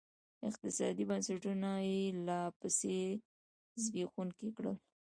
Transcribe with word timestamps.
اقتصادي 0.49 1.03
بنسټونه 1.09 1.69
یې 1.89 1.99
لاپسې 2.27 2.99
زبېښونکي 3.83 4.49
کړل. 4.57 4.75